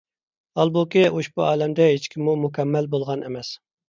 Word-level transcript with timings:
ھالبۇكى، 0.59 1.03
ئۇشبۇ 1.17 1.45
ئالەمدە 1.47 1.87
ھېچكىممۇ 1.89 2.33
مۇكەممەل 2.45 2.89
بولغان 2.95 3.23
ئەمەس. 3.29 3.53